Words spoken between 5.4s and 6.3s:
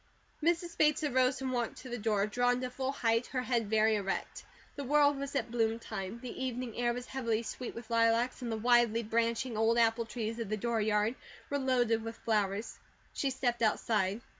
bloom time.